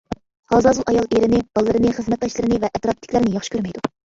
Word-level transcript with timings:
ھازازۇل 0.53 0.87
ئايال 0.91 1.09
ئېرىنى، 1.17 1.41
بالىلىرىنى، 1.59 1.93
خىزمەتداشلىرىنى 1.99 2.59
ۋە 2.65 2.73
ئەتراپتىكىلەرنى 2.73 3.37
ياخشى 3.39 3.55
كۆرمەيدۇ. 3.59 3.87